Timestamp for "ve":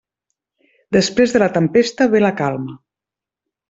2.17-2.25